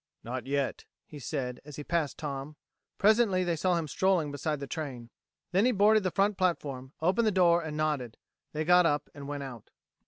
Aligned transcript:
"Not 0.23 0.47
yet," 0.47 0.85
he 1.05 1.19
said, 1.19 1.59
as 1.63 1.75
he 1.75 1.83
passed 1.83 2.17
Tom. 2.17 2.55
Presently 2.97 3.43
they 3.43 3.55
saw 3.55 3.75
him 3.75 3.87
strolling 3.87 4.31
beside 4.31 4.59
the 4.59 4.65
train. 4.65 5.11
Then 5.51 5.65
he 5.65 5.71
boarded 5.71 6.01
the 6.01 6.09
front 6.09 6.39
platform, 6.39 6.93
opened 7.03 7.27
the 7.27 7.31
door 7.31 7.61
and 7.61 7.77
nodded. 7.77 8.17
They 8.51 8.65
got 8.65 8.87
up 8.87 9.11
and 9.13 9.27
went 9.27 9.43
out. 9.43 9.69